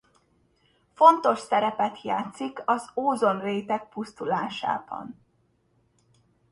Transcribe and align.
Fontos 0.95 1.39
szerepet 1.39 2.01
játszik 2.01 2.61
az 2.65 2.91
ózonréteg 2.95 3.89
pusztulásában. 3.89 5.17